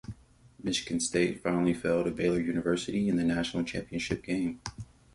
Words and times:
Michigan 0.63 0.99
State 0.99 1.43
finally 1.43 1.75
fell 1.75 2.03
to 2.03 2.09
Baylor 2.09 2.39
University 2.41 3.07
in 3.07 3.17
the 3.17 3.23
National 3.23 3.63
Championship 3.63 4.23
game. 4.23 4.59